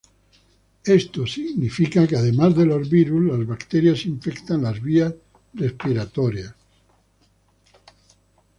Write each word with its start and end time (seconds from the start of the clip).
Esto 0.83 1.27
significa 1.27 2.07
que, 2.07 2.15
además 2.15 2.55
de 2.57 2.65
los 2.65 2.89
virus, 2.89 3.23
las 3.23 3.45
bacterias 3.45 4.03
infectan 4.07 4.63
las 4.63 4.81
vías 4.81 5.13
respiratorias. 5.53 6.55